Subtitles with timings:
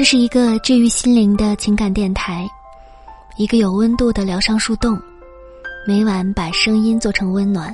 [0.00, 2.48] 这是一个治愈心灵的情感电台，
[3.36, 4.98] 一个有温度的疗伤树洞，
[5.86, 7.70] 每晚把声音做成温暖，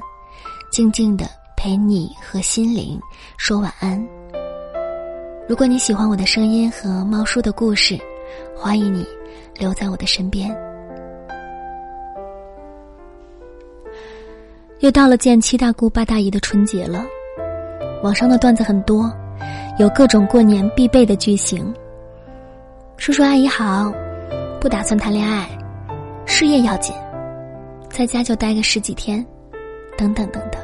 [0.68, 1.24] 静静的
[1.56, 3.00] 陪你和心灵
[3.36, 4.04] 说晚安。
[5.48, 7.96] 如果你喜欢我的声音和猫叔的故事，
[8.56, 9.06] 欢迎你
[9.56, 10.52] 留在我的身边。
[14.80, 17.06] 又到了见七大姑八大姨的春节了，
[18.02, 19.08] 网上的段子很多，
[19.78, 21.72] 有各种过年必备的句型。
[22.96, 23.92] 叔叔阿姨好，
[24.60, 25.46] 不打算谈恋爱，
[26.24, 26.94] 事业要紧，
[27.90, 29.24] 在家就待个十几天，
[29.96, 30.60] 等等等等。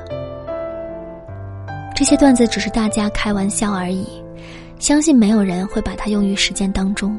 [1.95, 4.07] 这些段子只是大家开玩笑而已，
[4.79, 7.19] 相信没有人会把它用于实践当中。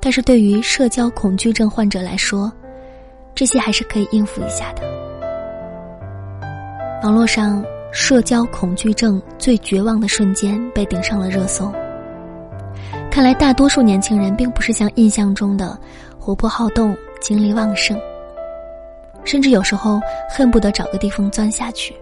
[0.00, 2.52] 但是对于社交恐惧症患者来说，
[3.34, 4.82] 这些还是可以应付一下的。
[7.04, 11.70] 网络上社交恐惧症最绝望的瞬间被顶上了热搜。
[13.16, 15.74] 看来大多数年轻人并不是像印象中的
[16.18, 17.98] 活泼好动、精力旺盛，
[19.24, 21.96] 甚至有时候恨不得找个地方钻下去。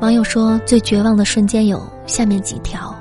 [0.00, 2.94] 网友说，最绝望的瞬间有下面几条：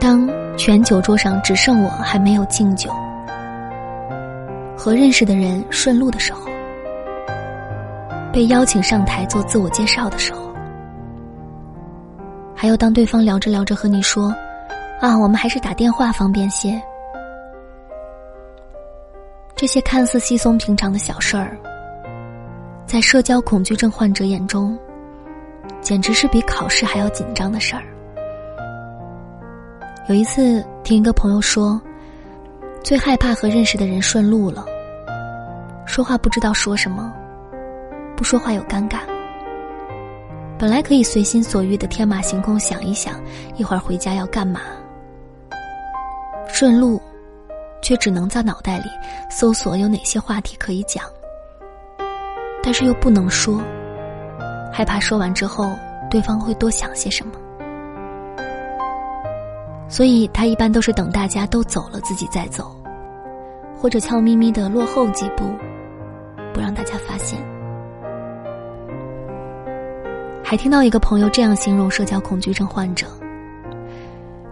[0.00, 2.90] 当全酒桌上只剩我还没有敬酒，
[4.74, 6.46] 和认识的人顺路的时候，
[8.32, 10.49] 被邀请上台做自我介绍的时候。
[12.60, 14.34] 还有，当对方聊着聊着和你说
[15.00, 16.78] ：“啊，我们还是打电话方便些。”
[19.56, 21.56] 这些看似稀松平常的小事儿，
[22.84, 24.78] 在社交恐惧症患者眼中，
[25.80, 27.82] 简直是比考试还要紧张的事儿。
[30.10, 31.80] 有一次听一个朋友说，
[32.84, 34.66] 最害怕和认识的人顺路了，
[35.86, 37.10] 说话不知道说什么，
[38.14, 38.98] 不说话又尴尬。
[40.60, 43.18] 本来可以随心所欲的天马行空想一想，
[43.56, 44.60] 一会儿回家要干嘛。
[46.48, 47.00] 顺路，
[47.80, 48.84] 却只能在脑袋里
[49.30, 51.02] 搜索有哪些话题可以讲，
[52.62, 53.58] 但是又不能说，
[54.70, 55.72] 害怕说完之后
[56.10, 57.32] 对方会多想些什么，
[59.88, 62.76] 所以他一般都是等大家都走了自己再走，
[63.80, 65.44] 或者悄咪咪的落后几步，
[66.52, 66.98] 不让大家
[70.50, 73.06] 还听到一个朋友这样形容社交恐惧症患者：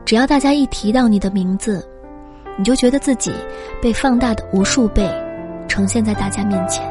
[0.04, 1.84] 只要大家一提到你的名字，
[2.56, 3.34] 你就觉得自己
[3.82, 5.10] 被放大的无数倍，
[5.66, 6.88] 呈现在大家面前，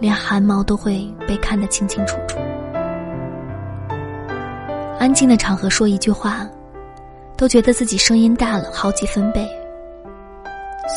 [0.00, 2.38] 连汗毛都会被看得清清楚楚。
[4.98, 6.48] 安静的场合说一句话，
[7.36, 9.46] 都觉得自己声音大了好几分贝，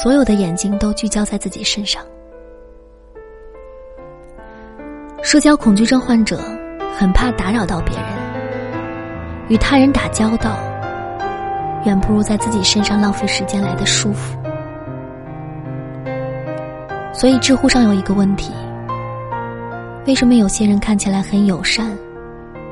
[0.02, 2.02] 所有的眼睛都聚焦在自己身上。
[5.30, 6.40] 社交恐惧症患者
[6.98, 8.08] 很怕打扰到别人，
[9.50, 10.58] 与他人打交道，
[11.84, 14.40] 远不如在自己身上浪费时间来的舒服。
[17.12, 18.54] 所以知乎上有一个问题：
[20.06, 21.92] 为什么有些人看起来很友善，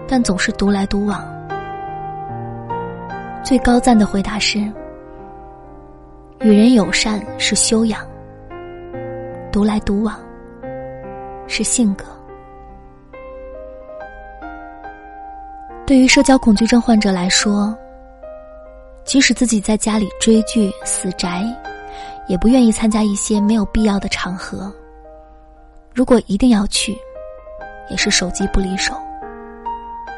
[0.08, 1.22] 但总是独来独往？
[3.44, 4.60] 最高赞的回答是：
[6.40, 8.00] 与人友善是修养，
[9.52, 10.18] 独来独往
[11.48, 12.06] 是性格。
[15.86, 17.78] 对于社交恐惧症患者来说，
[19.04, 21.44] 即使自己在家里追剧死宅，
[22.28, 24.74] 也不愿意参加一些没有必要的场合。
[25.94, 26.98] 如果一定要去，
[27.88, 28.96] 也是手机不离手，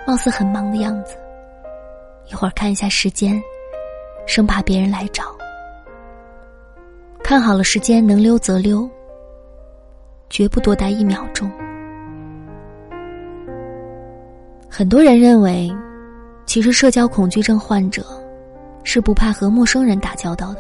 [0.08, 1.18] 貌似很忙的样子。
[2.28, 3.42] 一会儿看一下时间，
[4.26, 5.36] 生怕别人来找。
[7.22, 8.90] 看好了时间，能溜则溜，
[10.30, 11.52] 绝不多待一秒钟。
[14.78, 15.76] 很多人认为，
[16.46, 18.06] 其实社交恐惧症患者
[18.84, 20.60] 是不怕和陌生人打交道的，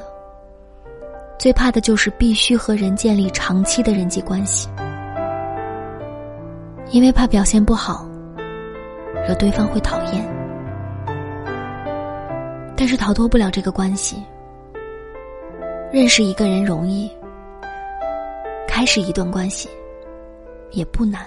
[1.37, 4.67] 最怕的就是必须和人建立长期的人际关系，
[6.89, 8.09] 因为怕表现不好，
[9.27, 10.27] 惹对方会讨厌。
[12.75, 14.17] 但是逃脱不了这个关系，
[15.91, 17.07] 认识一个人容易，
[18.67, 19.69] 开始一段关系
[20.71, 21.21] 也不难。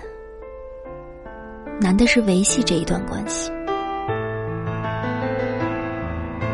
[1.81, 3.51] 难的是维系这一段关系。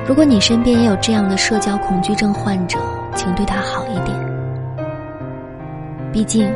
[0.06, 2.78] 如果你身边也有这样的社交恐惧症患者，
[3.16, 4.16] 请对他好一点。
[6.12, 6.48] 毕竟，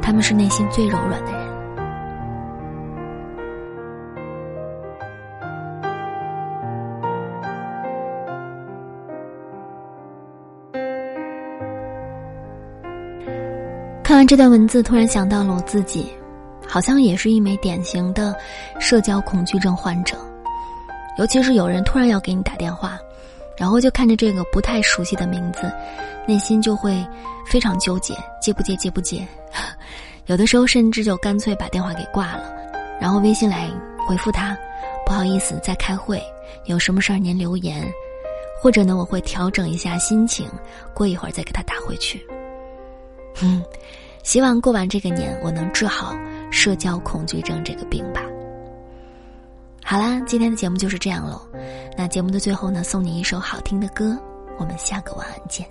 [0.00, 1.44] 他们是内心最柔软的人。
[14.04, 16.12] 看完这段文字，突然想到了我自己。
[16.66, 18.34] 好像也是一枚典型的
[18.80, 20.16] 社交恐惧症患者。
[21.18, 22.98] 尤其是有人突然要给你打电话，
[23.56, 25.72] 然后就看着这个不太熟悉的名字，
[26.26, 27.06] 内心就会
[27.46, 29.26] 非常纠结，接不接，接不接。
[30.26, 32.52] 有的时候甚至就干脆把电话给挂了，
[33.00, 33.70] 然后微信来
[34.08, 34.56] 回复他
[35.06, 36.20] ：“不好意思，在开会，
[36.64, 37.86] 有什么事儿您留言。”
[38.58, 40.48] 或者呢，我会调整一下心情，
[40.94, 42.26] 过一会儿再给他打回去。
[43.42, 43.62] 嗯，
[44.22, 46.16] 希望过完这个年，我能治好
[46.53, 48.21] 社交恐惧症这个病吧。
[49.83, 51.41] 好啦，今天的节目就是这样喽。
[51.97, 54.17] 那节目的最后呢，送你一首好听的歌，
[54.57, 55.67] 我们下个晚安见。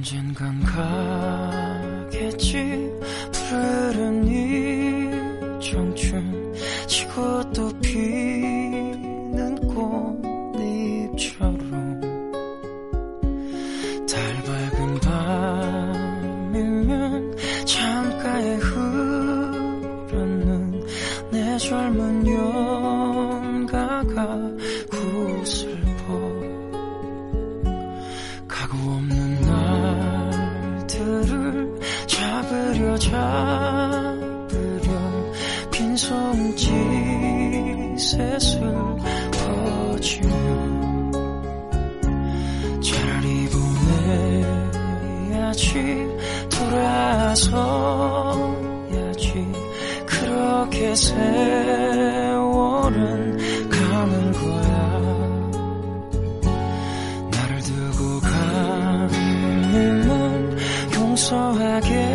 [0.00, 0.60] 언젠간
[2.10, 2.52] 가겠지
[3.32, 5.10] 푸르른 이
[5.60, 6.54] 청춘
[6.86, 7.98] 지고 또 피
[32.07, 34.13] 잡으려 잡으려
[35.71, 36.69] 빈손짓에
[38.39, 40.31] 슬퍼지며
[42.81, 43.49] 차라리
[45.29, 45.67] 보내야지
[46.49, 47.63] 돌아서야지.
[50.05, 52.32] 그렇게 세월은
[54.03, 54.99] 가는 거야.
[57.31, 58.19] 나를 두고
[58.99, 59.87] 가님은
[60.93, 62.11] 용서하겠지만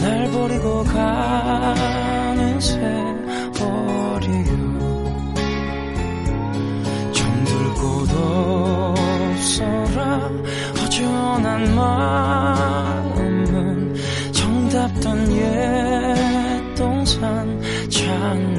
[0.00, 2.96] 날 버리고 가는 세월이요.
[7.12, 8.10] 정들 곳
[9.30, 10.28] 없어라.
[10.80, 13.14] 허전한 마음은
[14.32, 18.55] 정답던 옛 동산 찾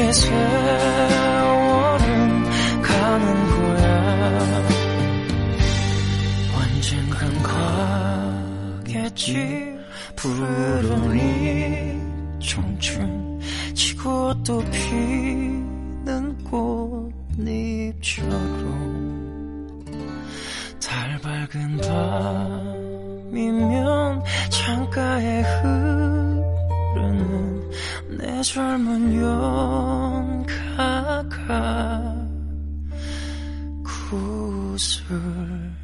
[0.00, 0.38] 그렇게 세월은
[2.80, 4.64] 가는 거야.
[6.56, 7.20] 언젠간
[8.86, 9.76] 가겠지
[10.16, 10.88] 푸르른
[11.18, 11.20] 이
[12.42, 13.40] 청춘
[13.74, 16.38] 지고 또 피는
[17.36, 18.30] 꽃잎처럼.
[20.80, 21.76] 달 밝은
[23.28, 25.42] 밤이면 창가에 내
[28.42, 29.14] 젊은
[30.46, 31.26] 연가가
[33.84, 35.79] 구슬